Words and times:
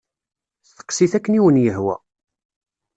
Steqsit 0.69 1.13
akken 1.17 1.37
i 1.37 1.39
wen-yehwa. 1.43 1.95